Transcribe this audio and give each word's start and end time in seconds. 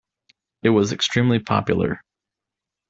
It 0.63 0.69
was 0.71 0.93
extremely 0.93 1.37
popular. 1.37 2.01